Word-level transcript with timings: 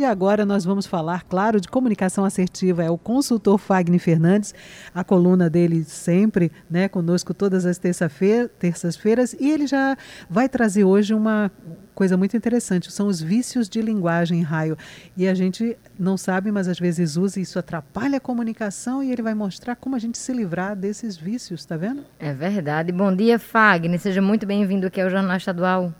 E 0.00 0.04
agora 0.06 0.46
nós 0.46 0.64
vamos 0.64 0.86
falar, 0.86 1.24
claro, 1.24 1.60
de 1.60 1.68
comunicação 1.68 2.24
assertiva. 2.24 2.82
É 2.82 2.88
o 2.88 2.96
consultor 2.96 3.58
Fagner 3.58 4.00
Fernandes, 4.00 4.54
a 4.94 5.04
coluna 5.04 5.50
dele 5.50 5.84
sempre, 5.84 6.50
né, 6.70 6.88
conosco 6.88 7.34
todas 7.34 7.66
as 7.66 7.76
terças-feiras, 7.76 9.36
e 9.38 9.50
ele 9.50 9.66
já 9.66 9.94
vai 10.30 10.48
trazer 10.48 10.84
hoje 10.84 11.12
uma 11.12 11.52
coisa 11.94 12.16
muito 12.16 12.34
interessante, 12.34 12.90
são 12.90 13.08
os 13.08 13.20
vícios 13.20 13.68
de 13.68 13.82
linguagem, 13.82 14.40
raio. 14.40 14.74
E 15.14 15.28
a 15.28 15.34
gente 15.34 15.76
não 15.98 16.16
sabe, 16.16 16.50
mas 16.50 16.66
às 16.66 16.78
vezes 16.78 17.18
usa 17.18 17.38
e 17.38 17.42
isso 17.42 17.58
atrapalha 17.58 18.16
a 18.16 18.20
comunicação 18.20 19.02
e 19.02 19.12
ele 19.12 19.20
vai 19.20 19.34
mostrar 19.34 19.76
como 19.76 19.96
a 19.96 19.98
gente 19.98 20.16
se 20.16 20.32
livrar 20.32 20.74
desses 20.74 21.14
vícios, 21.14 21.66
tá 21.66 21.76
vendo? 21.76 22.06
É 22.18 22.32
verdade. 22.32 22.90
Bom 22.90 23.14
dia, 23.14 23.38
Fagner. 23.38 24.00
Seja 24.00 24.22
muito 24.22 24.46
bem-vindo 24.46 24.86
aqui 24.86 24.98
ao 24.98 25.10
Jornal 25.10 25.36
Estadual. 25.36 25.92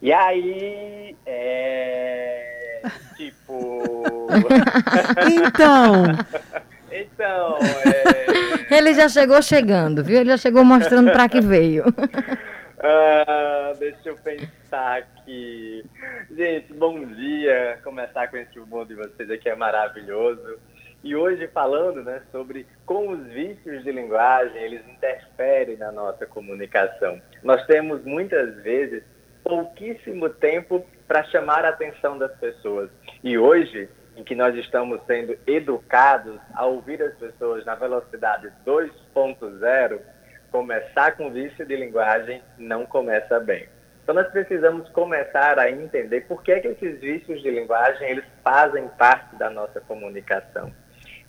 E 0.00 0.12
aí, 0.12 1.16
é... 1.26 2.29
tipo... 3.16 3.92
então... 5.30 6.04
então, 6.90 7.58
é... 7.86 8.74
Ele 8.76 8.94
já 8.94 9.08
chegou 9.08 9.42
chegando, 9.42 10.04
viu? 10.04 10.20
Ele 10.20 10.30
já 10.30 10.36
chegou 10.36 10.64
mostrando 10.64 11.10
para 11.12 11.28
que 11.28 11.40
veio. 11.40 11.84
Uh, 11.88 13.76
deixa 13.78 14.08
eu 14.08 14.16
pensar 14.16 14.98
aqui. 14.98 15.84
Gente, 16.30 16.72
bom 16.72 17.04
dia. 17.04 17.78
Começar 17.84 18.28
com 18.28 18.36
esse 18.36 18.58
humor 18.58 18.86
de 18.86 18.94
vocês 18.94 19.30
aqui 19.30 19.48
é 19.48 19.54
maravilhoso. 19.54 20.58
E 21.02 21.16
hoje 21.16 21.48
falando 21.48 22.02
né, 22.02 22.22
sobre 22.30 22.66
como 22.86 23.12
os 23.12 23.26
vícios 23.26 23.82
de 23.82 23.90
linguagem 23.90 24.62
eles 24.62 24.86
interferem 24.86 25.76
na 25.76 25.90
nossa 25.90 26.26
comunicação. 26.26 27.20
Nós 27.42 27.64
temos 27.66 28.04
muitas 28.04 28.54
vezes 28.62 29.02
pouquíssimo 29.42 30.28
tempo 30.28 30.84
para 31.06 31.24
chamar 31.24 31.64
a 31.64 31.70
atenção 31.70 32.18
das 32.18 32.32
pessoas. 32.36 32.90
E 33.22 33.36
hoje, 33.36 33.88
em 34.16 34.24
que 34.24 34.34
nós 34.34 34.54
estamos 34.56 35.00
sendo 35.06 35.36
educados 35.46 36.38
a 36.54 36.66
ouvir 36.66 37.02
as 37.02 37.14
pessoas 37.14 37.64
na 37.64 37.74
velocidade 37.74 38.52
2.0, 38.66 40.00
começar 40.50 41.16
com 41.16 41.30
vício 41.30 41.64
de 41.64 41.76
linguagem 41.76 42.42
não 42.58 42.84
começa 42.84 43.38
bem. 43.40 43.68
Então 44.02 44.14
nós 44.14 44.28
precisamos 44.32 44.88
começar 44.90 45.58
a 45.58 45.70
entender 45.70 46.22
por 46.22 46.42
que, 46.42 46.58
que 46.60 46.68
esses 46.68 47.00
vícios 47.00 47.40
de 47.42 47.50
linguagem 47.50 48.10
eles 48.10 48.24
fazem 48.42 48.88
parte 48.98 49.36
da 49.36 49.48
nossa 49.48 49.80
comunicação. 49.80 50.72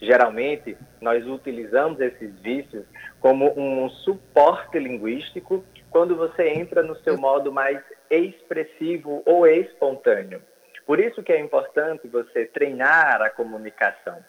Geralmente, 0.00 0.78
nós 1.00 1.26
utilizamos 1.26 2.00
esses 2.00 2.32
vícios 2.40 2.86
como 3.20 3.52
um 3.58 3.88
suporte 3.90 4.78
linguístico 4.78 5.62
quando 5.90 6.16
você 6.16 6.48
entra 6.48 6.82
no 6.82 6.96
seu 6.96 7.18
modo 7.18 7.52
mais 7.52 7.78
expressivo 8.08 9.22
ou 9.26 9.46
espontâneo. 9.46 10.42
Por 10.86 10.98
isso 10.98 11.22
que 11.22 11.32
é 11.32 11.38
importante 11.38 12.08
você 12.08 12.46
treinar 12.46 13.20
a 13.20 13.28
comunicação. 13.28 14.24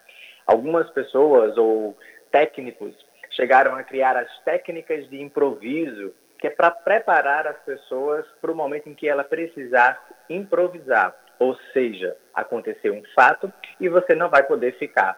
Algumas 0.46 0.90
pessoas 0.90 1.58
ou 1.58 1.98
técnicos 2.32 2.94
chegaram 3.32 3.76
a 3.76 3.84
criar 3.84 4.18
as 4.18 4.30
técnicas 4.44 5.10
de 5.10 5.22
improviso, 5.22 6.14
que 6.38 6.48
é 6.48 6.50
para 6.50 6.70
preparar 6.70 7.48
as 7.48 7.58
pessoas 7.60 8.26
para 8.42 8.52
o 8.52 8.56
momento 8.56 8.90
em 8.90 8.94
que 8.94 9.08
ela 9.08 9.24
precisar 9.24 10.06
improvisar. 10.30 11.16
Ou 11.40 11.56
seja, 11.72 12.16
acontecer 12.34 12.92
um 12.92 13.04
fato 13.16 13.52
e 13.80 13.88
você 13.88 14.14
não 14.14 14.30
vai 14.30 14.44
poder 14.44 14.78
ficar. 14.78 15.18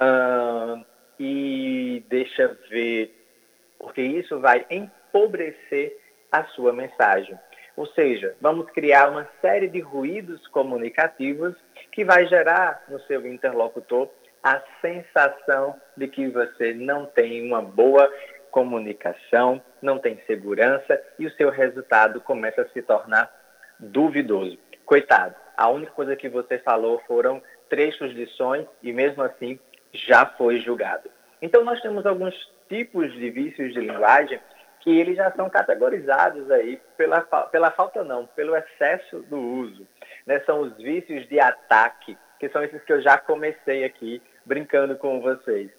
Uh, 0.00 0.84
e 1.18 2.02
deixa 2.08 2.56
ver, 2.70 3.14
porque 3.78 4.00
isso 4.00 4.40
vai 4.40 4.64
empobrecer 4.70 5.96
a 6.32 6.44
sua 6.44 6.72
mensagem. 6.72 7.38
Ou 7.76 7.86
seja, 7.86 8.34
vamos 8.40 8.70
criar 8.70 9.10
uma 9.10 9.28
série 9.40 9.68
de 9.68 9.80
ruídos 9.80 10.46
comunicativos 10.48 11.54
que 11.92 12.04
vai 12.04 12.26
gerar 12.26 12.84
no 12.88 13.00
seu 13.00 13.26
interlocutor 13.26 14.08
a 14.42 14.62
sensação 14.80 15.78
de 15.96 16.08
que 16.08 16.28
você 16.28 16.72
não 16.72 17.06
tem 17.06 17.46
uma 17.46 17.60
boa 17.60 18.10
comunicação, 18.50 19.62
não 19.80 19.98
tem 19.98 20.20
segurança 20.26 21.00
e 21.18 21.26
o 21.26 21.32
seu 21.36 21.50
resultado 21.50 22.20
começa 22.20 22.62
a 22.62 22.68
se 22.68 22.82
tornar 22.82 23.30
duvidoso. 23.78 24.58
Coitado, 24.84 25.34
a 25.56 25.68
única 25.68 25.92
coisa 25.92 26.16
que 26.16 26.28
você 26.28 26.58
falou 26.58 27.02
foram 27.06 27.42
trechos 27.68 28.14
de 28.14 28.26
sonhos 28.26 28.66
e 28.82 28.92
mesmo 28.92 29.22
assim 29.22 29.58
já 29.92 30.26
foi 30.26 30.60
julgado. 30.60 31.10
Então 31.42 31.64
nós 31.64 31.80
temos 31.80 32.04
alguns 32.06 32.34
tipos 32.68 33.12
de 33.12 33.30
vícios 33.30 33.72
de 33.72 33.80
linguagem 33.80 34.40
que 34.80 34.98
eles 34.98 35.16
já 35.16 35.30
são 35.32 35.48
categorizados 35.50 36.50
aí 36.50 36.80
pela, 36.96 37.20
pela 37.20 37.70
falta 37.70 38.02
não, 38.02 38.26
pelo 38.28 38.56
excesso 38.56 39.20
do 39.22 39.38
uso. 39.38 39.86
Né? 40.26 40.40
São 40.40 40.60
os 40.60 40.76
vícios 40.76 41.28
de 41.28 41.38
ataque, 41.38 42.16
que 42.38 42.48
são 42.48 42.62
esses 42.62 42.82
que 42.84 42.92
eu 42.92 43.02
já 43.02 43.18
comecei 43.18 43.84
aqui 43.84 44.22
brincando 44.44 44.96
com 44.96 45.20
vocês. 45.20 45.70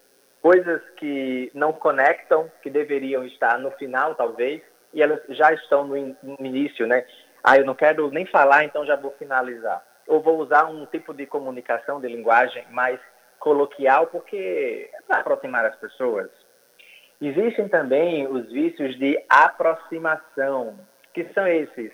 Coisas 0.41 0.81
que 0.97 1.51
não 1.53 1.73
conectam, 1.73 2.51
que 2.61 2.69
deveriam 2.69 3.25
estar 3.25 3.59
no 3.59 3.71
final, 3.71 4.15
talvez, 4.15 4.61
e 4.93 5.01
elas 5.01 5.19
já 5.29 5.53
estão 5.53 5.85
no, 5.85 5.97
in 5.97 6.15
no 6.21 6.45
início, 6.45 6.87
né? 6.87 7.05
Ah, 7.43 7.57
eu 7.57 7.65
não 7.65 7.75
quero 7.75 8.09
nem 8.11 8.25
falar, 8.25 8.63
então 8.63 8.85
já 8.85 8.95
vou 8.95 9.11
finalizar. 9.17 9.83
Ou 10.07 10.21
vou 10.21 10.39
usar 10.39 10.65
um 10.65 10.85
tipo 10.87 11.13
de 11.13 11.25
comunicação, 11.25 11.99
de 11.99 12.07
linguagem 12.07 12.65
mais 12.69 12.99
coloquial, 13.41 14.07
porque 14.07 14.89
é 14.93 15.01
para 15.01 15.19
aproximar 15.19 15.65
as 15.65 15.75
pessoas. 15.75 16.29
Existem 17.19 17.67
também 17.67 18.27
os 18.27 18.49
vícios 18.51 18.97
de 18.97 19.21
aproximação, 19.27 20.79
que 21.13 21.25
são 21.33 21.45
esses. 21.45 21.91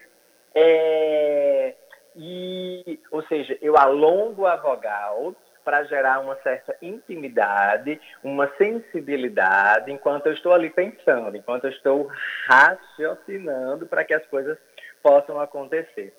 É, 0.54 1.74
e, 2.16 3.00
ou 3.12 3.24
seja, 3.24 3.58
eu 3.62 3.78
alongo 3.78 4.46
a 4.46 4.56
vogal 4.58 5.36
para 5.64 5.84
gerar 5.84 6.20
uma 6.20 6.36
certa 6.38 6.76
intimidade, 6.82 8.00
uma 8.24 8.50
sensibilidade, 8.58 9.92
enquanto 9.92 10.28
eu 10.28 10.34
estou 10.34 10.54
ali 10.54 10.70
pensando, 10.70 11.36
enquanto 11.36 11.66
eu 11.66 11.72
estou 11.72 12.10
raciocinando 12.48 13.86
para 13.86 14.04
que 14.04 14.14
as 14.14 14.26
coisas 14.28 14.58
possam 15.04 15.40
acontecer. 15.40 16.14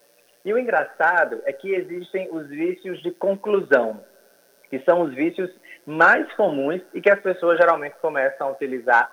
E 0.44 0.52
o 0.52 0.58
engraçado 0.58 1.42
é 1.44 1.52
que 1.52 1.74
existem 1.74 2.28
os 2.30 2.46
vícios 2.48 3.02
de 3.02 3.10
conclusão, 3.10 4.04
que 4.70 4.78
são 4.80 5.02
os 5.02 5.14
vícios 5.14 5.50
mais 5.86 6.30
comuns 6.34 6.82
e 6.92 7.00
que 7.00 7.10
as 7.10 7.20
pessoas 7.20 7.58
geralmente 7.58 7.96
começam 8.00 8.48
a 8.48 8.52
utilizar 8.52 9.10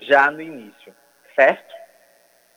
já 0.00 0.30
no 0.30 0.40
início, 0.40 0.94
certo? 1.34 1.74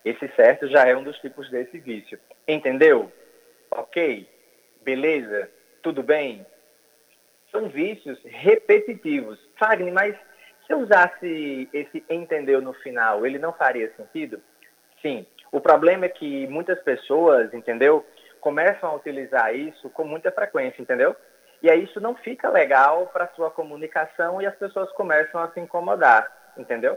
Esse 0.04 0.28
certo 0.34 0.68
já 0.68 0.86
é 0.86 0.96
um 0.96 1.02
dos 1.02 1.18
tipos 1.18 1.50
desse 1.50 1.78
vício. 1.78 2.18
Entendeu? 2.46 3.12
Ok? 3.70 4.28
Beleza? 4.82 5.50
Tudo 5.82 6.02
bem? 6.02 6.46
são 7.50 7.68
vícios 7.68 8.18
repetitivos. 8.24 9.38
Fagner, 9.58 9.92
mas 9.92 10.14
se 10.66 10.72
eu 10.72 10.80
usasse 10.80 11.68
esse 11.72 12.04
entendeu 12.08 12.60
no 12.60 12.72
final, 12.74 13.26
ele 13.26 13.38
não 13.38 13.52
faria 13.52 13.92
sentido? 13.96 14.40
Sim. 15.00 15.26
O 15.50 15.60
problema 15.60 16.04
é 16.04 16.08
que 16.08 16.46
muitas 16.48 16.80
pessoas, 16.82 17.52
entendeu, 17.54 18.04
começam 18.40 18.90
a 18.90 18.94
utilizar 18.94 19.54
isso 19.54 19.88
com 19.90 20.04
muita 20.04 20.30
frequência, 20.30 20.80
entendeu? 20.82 21.16
E 21.62 21.70
aí 21.70 21.84
isso 21.84 22.00
não 22.00 22.14
fica 22.14 22.48
legal 22.48 23.06
para 23.08 23.24
a 23.24 23.34
sua 23.34 23.50
comunicação 23.50 24.40
e 24.40 24.46
as 24.46 24.54
pessoas 24.56 24.90
começam 24.92 25.40
a 25.40 25.50
se 25.50 25.60
incomodar, 25.60 26.30
entendeu? 26.56 26.96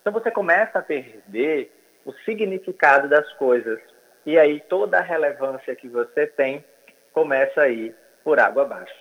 Então 0.00 0.12
você 0.12 0.30
começa 0.30 0.78
a 0.78 0.82
perder 0.82 1.72
o 2.04 2.12
significado 2.24 3.08
das 3.08 3.32
coisas. 3.34 3.80
E 4.26 4.38
aí 4.38 4.60
toda 4.60 4.98
a 4.98 5.02
relevância 5.02 5.74
que 5.74 5.88
você 5.88 6.26
tem 6.26 6.64
começa 7.12 7.62
a 7.62 7.68
ir 7.68 7.94
por 8.22 8.38
água 8.38 8.62
abaixo. 8.62 8.94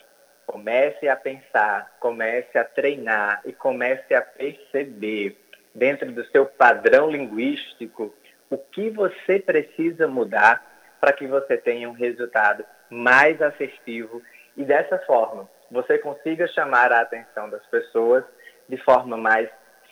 Comece 0.46 1.08
a 1.08 1.16
pensar, 1.16 1.96
comece 2.00 2.58
a 2.58 2.63
treinar 2.63 3.42
e 3.46 3.52
comece 3.52 4.13
a 4.13 4.22
perceber 4.22 5.38
dentro 5.74 6.12
do 6.12 6.24
seu 6.25 6.46
padrão 6.46 7.09
linguístico 7.09 8.13
o 8.50 8.58
que 8.58 8.90
você 8.90 9.40
precisa 9.40 10.08
mudar 10.08 10.63
para 11.01 11.13
que 11.13 11.25
você 11.25 11.57
tenha 11.57 11.89
um 11.89 11.94
resultado 11.94 12.63
mais 12.89 13.42
assertivo 13.42 14.22
e 14.55 14.63
dessa 14.63 15.00
forma 15.00 15.50
você 15.71 15.97
consiga 15.97 16.47
chamar 16.47 16.91
a 16.91 17.01
atenção 17.01 17.50
das 17.50 17.65
pessoas 17.67 18.23
de 18.69 18.77
forma 18.77 19.17
mais 19.17 19.50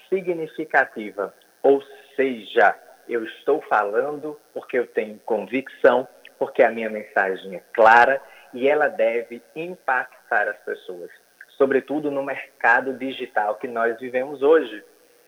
significativa. 0.10 1.34
Ou 1.64 1.82
seja, 2.16 2.76
eu 3.10 3.24
estou 3.26 3.62
falando 3.64 4.40
porque 4.54 4.78
eu 4.78 4.88
tenho 4.88 5.20
convicção, 5.26 6.08
porque 6.38 6.64
a 6.64 6.70
minha 6.70 6.90
mensagem 6.90 7.56
é 7.56 7.64
clara 7.74 8.22
e 8.54 8.70
ela 8.70 8.88
deve 8.88 9.42
impactar 9.56 10.48
as 10.48 10.58
pessoas, 10.58 11.10
sobretudo 11.58 12.12
no 12.12 12.24
mercado 12.24 12.94
digital 12.94 13.56
que 13.56 13.68
nós 13.68 13.98
vivemos 14.00 14.42
hoje. 14.42 14.84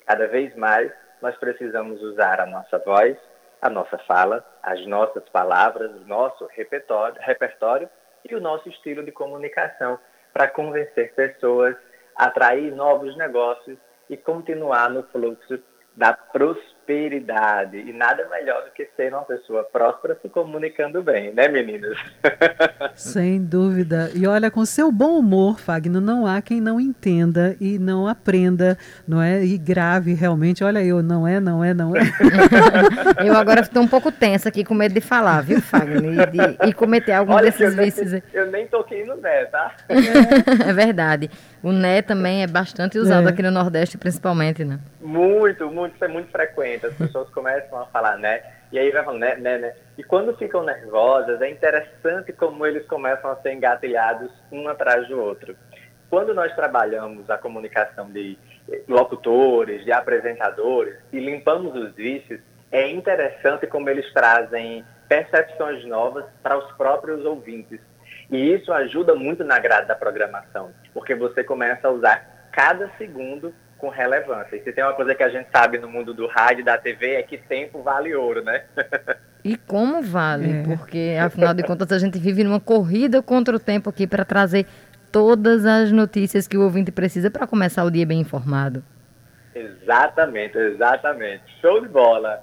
Cada 0.05 0.27
vez 0.27 0.55
mais 0.55 0.91
nós 1.21 1.35
precisamos 1.37 2.01
usar 2.01 2.41
a 2.41 2.45
nossa 2.45 2.77
voz, 2.79 3.17
a 3.61 3.69
nossa 3.69 3.97
fala, 3.99 4.45
as 4.61 4.85
nossas 4.85 5.23
palavras, 5.29 5.89
o 5.91 6.05
nosso 6.05 6.45
repertório, 6.47 7.15
repertório 7.21 7.89
e 8.29 8.35
o 8.35 8.41
nosso 8.41 8.69
estilo 8.69 9.03
de 9.03 9.11
comunicação 9.11 9.99
para 10.31 10.47
convencer 10.47 11.13
pessoas, 11.13 11.75
atrair 12.15 12.73
novos 12.73 13.15
negócios 13.17 13.77
e 14.09 14.17
continuar 14.17 14.89
no 14.89 15.03
fluxo 15.03 15.59
da 15.95 16.13
prosperidade 16.13 16.82
prosperidade. 16.83 17.77
E 17.77 17.93
nada 17.93 18.27
melhor 18.29 18.63
do 18.65 18.71
que 18.71 18.87
ser 18.95 19.13
uma 19.13 19.23
pessoa 19.23 19.63
próspera 19.63 20.17
se 20.21 20.29
comunicando 20.29 21.01
bem, 21.01 21.33
né, 21.33 21.47
meninas? 21.47 21.97
Sem 22.95 23.43
dúvida. 23.43 24.11
E 24.13 24.27
olha, 24.27 24.51
com 24.51 24.65
seu 24.65 24.91
bom 24.91 25.17
humor, 25.17 25.59
Fagno, 25.59 25.99
não 25.99 26.27
há 26.27 26.41
quem 26.41 26.61
não 26.61 26.79
entenda 26.79 27.55
e 27.59 27.79
não 27.79 28.07
aprenda, 28.07 28.77
não 29.07 29.21
é? 29.21 29.43
E 29.43 29.57
grave 29.57 30.13
realmente. 30.13 30.63
Olha, 30.63 30.83
eu 30.83 31.01
não 31.01 31.27
é, 31.27 31.39
não 31.39 31.63
é, 31.63 31.73
não 31.73 31.95
é. 31.95 32.01
eu 33.25 33.35
agora 33.35 33.61
estou 33.61 33.81
um 33.81 33.87
pouco 33.87 34.11
tensa 34.11 34.49
aqui 34.49 34.63
com 34.63 34.73
medo 34.73 34.93
de 34.93 35.01
falar, 35.01 35.41
viu, 35.41 35.61
Fagno? 35.61 36.13
E, 36.13 36.25
de, 36.27 36.69
e 36.69 36.73
cometer 36.73 37.13
algum 37.13 37.33
olha, 37.33 37.51
desses 37.51 37.75
vícios. 37.75 38.21
Eu 38.33 38.51
nem 38.51 38.67
toquei 38.67 39.05
no 39.05 39.15
Né, 39.15 39.45
tá? 39.45 39.75
é 39.87 40.73
verdade. 40.73 41.29
O 41.61 41.71
Né 41.71 42.01
também 42.01 42.43
é 42.43 42.47
bastante 42.47 42.97
usado 42.97 43.27
é. 43.27 43.31
aqui 43.31 43.41
no 43.41 43.51
Nordeste, 43.51 43.97
principalmente, 43.97 44.65
né? 44.65 44.79
Muito, 45.01 45.69
muito, 45.69 45.95
isso 45.95 46.05
é 46.05 46.07
muito 46.07 46.29
frequente. 46.29 46.72
As 46.81 46.93
pessoas 46.95 47.29
começam 47.29 47.79
a 47.79 47.85
falar 47.87 48.17
né, 48.17 48.41
e 48.71 48.79
aí 48.79 48.91
vai 48.91 49.03
falando 49.03 49.21
né, 49.21 49.35
né, 49.35 49.57
né. 49.57 49.75
E 49.97 50.03
quando 50.03 50.35
ficam 50.35 50.63
nervosas, 50.63 51.41
é 51.41 51.49
interessante 51.49 52.33
como 52.33 52.65
eles 52.65 52.85
começam 52.87 53.31
a 53.31 53.35
ser 53.37 53.53
engatilhados 53.53 54.31
um 54.51 54.67
atrás 54.67 55.07
do 55.07 55.19
outro. 55.19 55.55
Quando 56.09 56.33
nós 56.33 56.53
trabalhamos 56.55 57.29
a 57.29 57.37
comunicação 57.37 58.09
de 58.11 58.37
locutores, 58.87 59.83
de 59.83 59.91
apresentadores 59.91 60.95
e 61.11 61.19
limpamos 61.19 61.75
os 61.75 61.93
vícios, 61.95 62.39
é 62.71 62.87
interessante 62.89 63.67
como 63.67 63.89
eles 63.89 64.11
trazem 64.13 64.85
percepções 65.07 65.85
novas 65.85 66.25
para 66.41 66.57
os 66.57 66.71
próprios 66.73 67.23
ouvintes. 67.25 67.79
E 68.31 68.53
isso 68.53 68.71
ajuda 68.73 69.13
muito 69.13 69.43
na 69.43 69.59
grade 69.59 69.87
da 69.87 69.95
programação, 69.95 70.71
porque 70.93 71.13
você 71.13 71.43
começa 71.43 71.87
a 71.87 71.91
usar 71.91 72.49
cada 72.51 72.89
segundo 72.97 73.53
com 73.83 73.89
relevância. 73.89 74.55
E 74.55 74.63
se 74.63 74.71
tem 74.71 74.81
uma 74.81 74.93
coisa 74.93 75.13
que 75.13 75.21
a 75.21 75.27
gente 75.27 75.49
sabe 75.53 75.77
no 75.77 75.89
mundo 75.89 76.13
do 76.13 76.25
rádio 76.25 76.61
e 76.61 76.63
da 76.63 76.77
TV 76.77 77.15
é 77.15 77.21
que 77.21 77.37
tempo 77.37 77.83
vale 77.83 78.15
ouro, 78.15 78.41
né? 78.41 78.63
E 79.43 79.57
como 79.57 80.01
vale? 80.01 80.59
É. 80.59 80.63
Porque, 80.63 81.17
afinal 81.21 81.53
de 81.53 81.63
contas, 81.63 81.91
a 81.91 81.99
gente 81.99 82.17
vive 82.17 82.45
numa 82.45 82.61
corrida 82.61 83.21
contra 83.21 83.53
o 83.53 83.59
tempo 83.59 83.89
aqui 83.89 84.07
para 84.07 84.23
trazer 84.23 84.65
todas 85.11 85.65
as 85.65 85.91
notícias 85.91 86.47
que 86.47 86.57
o 86.57 86.61
ouvinte 86.61 86.93
precisa 86.93 87.29
para 87.29 87.45
começar 87.45 87.83
o 87.83 87.91
dia 87.91 88.05
bem 88.05 88.21
informado. 88.21 88.81
Exatamente, 89.53 90.57
exatamente. 90.57 91.43
Show 91.59 91.81
de 91.81 91.89
bola. 91.89 92.41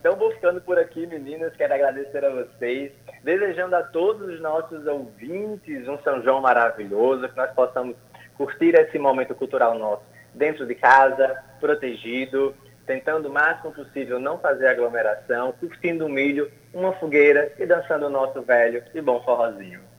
Então, 0.00 0.16
vou 0.16 0.32
ficando 0.32 0.60
por 0.60 0.76
aqui, 0.76 1.06
meninas. 1.06 1.54
Quero 1.54 1.72
agradecer 1.72 2.24
a 2.24 2.30
vocês, 2.30 2.90
desejando 3.22 3.76
a 3.76 3.84
todos 3.84 4.28
os 4.28 4.40
nossos 4.40 4.84
ouvintes 4.88 5.86
um 5.86 5.98
São 6.02 6.20
João 6.20 6.40
maravilhoso, 6.40 7.28
que 7.28 7.36
nós 7.36 7.52
possamos 7.52 7.94
curtir 8.36 8.74
esse 8.74 8.98
momento 8.98 9.36
cultural 9.36 9.78
nosso 9.78 10.02
dentro 10.40 10.66
de 10.66 10.74
casa, 10.74 11.36
protegido, 11.60 12.54
tentando 12.86 13.28
o 13.28 13.32
máximo 13.32 13.72
possível 13.72 14.18
não 14.18 14.38
fazer 14.38 14.68
aglomeração, 14.68 15.52
curtindo 15.52 16.06
o 16.06 16.08
milho, 16.08 16.50
uma 16.72 16.94
fogueira 16.94 17.52
e 17.58 17.66
dançando 17.66 18.06
o 18.06 18.10
nosso 18.10 18.40
velho 18.40 18.82
e 18.94 19.02
bom 19.02 19.22
forrozinho. 19.22 19.89